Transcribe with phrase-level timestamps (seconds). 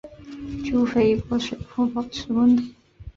[0.65, 2.63] 煮沸一锅水后保持温度。